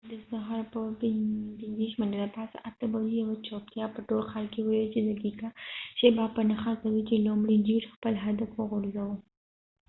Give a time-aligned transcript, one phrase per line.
[0.09, 0.79] د سهار په
[1.99, 5.49] ۸:۴۶ بجو یوه چوپتیا په ټول ښار کې ولوید، چې دقیقه
[5.99, 9.15] شیبه په نښه کوي چې لومړۍ جیټ خپل هدف وغورځوه